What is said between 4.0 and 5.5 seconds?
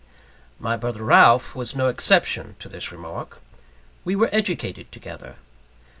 We were educated together.